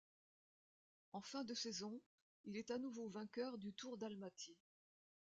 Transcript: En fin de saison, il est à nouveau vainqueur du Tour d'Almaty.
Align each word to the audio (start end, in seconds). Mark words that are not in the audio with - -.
En 1.13 1.21
fin 1.21 1.43
de 1.43 1.53
saison, 1.53 2.01
il 2.45 2.57
est 2.57 2.71
à 2.71 2.79
nouveau 2.79 3.07
vainqueur 3.09 3.59
du 3.59 3.71
Tour 3.71 3.99
d'Almaty. 3.99 4.57